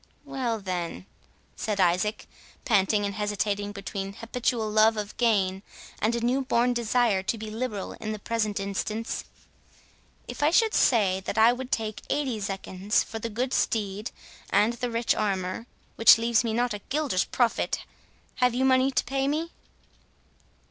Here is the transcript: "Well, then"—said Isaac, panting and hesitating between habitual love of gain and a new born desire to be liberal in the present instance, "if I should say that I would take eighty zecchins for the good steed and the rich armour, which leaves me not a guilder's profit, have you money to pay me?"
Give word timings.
"Well, 0.25 0.59
then"—said 0.59 1.79
Isaac, 1.79 2.25
panting 2.65 3.05
and 3.05 3.13
hesitating 3.13 3.71
between 3.71 4.13
habitual 4.13 4.67
love 4.67 4.97
of 4.97 5.15
gain 5.17 5.61
and 5.99 6.15
a 6.15 6.25
new 6.25 6.41
born 6.41 6.73
desire 6.73 7.21
to 7.21 7.37
be 7.37 7.51
liberal 7.51 7.91
in 7.93 8.11
the 8.11 8.17
present 8.17 8.59
instance, 8.59 9.25
"if 10.27 10.41
I 10.41 10.49
should 10.49 10.73
say 10.73 11.19
that 11.25 11.37
I 11.37 11.53
would 11.53 11.71
take 11.71 12.01
eighty 12.09 12.39
zecchins 12.39 13.03
for 13.03 13.19
the 13.19 13.29
good 13.29 13.53
steed 13.53 14.09
and 14.49 14.73
the 14.73 14.89
rich 14.89 15.13
armour, 15.13 15.67
which 15.97 16.17
leaves 16.17 16.43
me 16.43 16.51
not 16.51 16.73
a 16.73 16.79
guilder's 16.89 17.25
profit, 17.25 17.85
have 18.37 18.55
you 18.55 18.65
money 18.65 18.89
to 18.89 19.03
pay 19.03 19.27
me?" 19.27 19.51